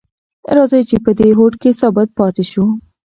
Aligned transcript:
راځئ 0.55 0.81
چې 0.89 0.97
په 1.05 1.11
دې 1.19 1.29
هوډ 1.37 1.53
کې 1.61 1.77
ثابت 1.79 2.09
پاتې 2.19 2.43
شو. 2.51 2.65